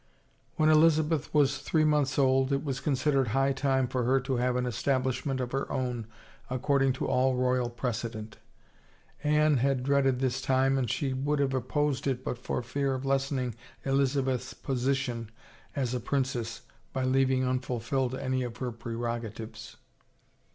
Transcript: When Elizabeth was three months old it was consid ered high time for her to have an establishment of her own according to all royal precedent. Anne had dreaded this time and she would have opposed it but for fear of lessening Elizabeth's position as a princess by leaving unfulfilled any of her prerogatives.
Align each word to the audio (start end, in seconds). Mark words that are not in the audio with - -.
When 0.55 0.67
Elizabeth 0.67 1.31
was 1.31 1.59
three 1.59 1.85
months 1.85 2.17
old 2.17 2.51
it 2.51 2.63
was 2.63 2.79
consid 2.81 3.13
ered 3.13 3.27
high 3.37 3.53
time 3.53 3.87
for 3.87 4.03
her 4.03 4.19
to 4.21 4.37
have 4.37 4.55
an 4.55 4.65
establishment 4.65 5.39
of 5.39 5.51
her 5.51 5.71
own 5.71 6.07
according 6.49 6.93
to 6.93 7.05
all 7.07 7.35
royal 7.35 7.69
precedent. 7.69 8.37
Anne 9.23 9.57
had 9.57 9.83
dreaded 9.83 10.19
this 10.19 10.41
time 10.41 10.75
and 10.79 10.89
she 10.89 11.13
would 11.13 11.37
have 11.37 11.53
opposed 11.53 12.07
it 12.07 12.23
but 12.23 12.39
for 12.39 12.63
fear 12.63 12.95
of 12.95 13.05
lessening 13.05 13.53
Elizabeth's 13.85 14.55
position 14.55 15.29
as 15.75 15.93
a 15.93 15.99
princess 15.99 16.61
by 16.93 17.03
leaving 17.03 17.45
unfulfilled 17.45 18.15
any 18.15 18.41
of 18.41 18.57
her 18.57 18.71
prerogatives. 18.71 19.77